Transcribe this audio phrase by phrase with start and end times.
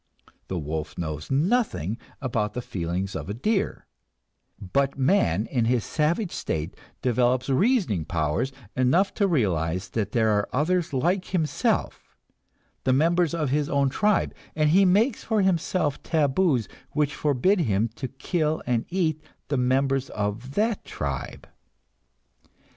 [0.47, 3.85] The wolf knows nothing about the feelings of a deer;
[4.59, 10.49] but man in his savage state develops reasoning powers enough to realize that there are
[10.51, 12.17] others like himself,
[12.83, 17.87] the members of his own tribe, and he makes for himself taboos which forbid him
[17.97, 21.47] to kill and eat the members of that tribe.